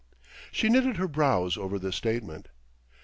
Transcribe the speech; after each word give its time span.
She 0.51 0.67
knitted 0.67 0.97
her 0.97 1.07
brows 1.07 1.57
over 1.57 1.77
this 1.77 1.95
statement. 1.95 2.47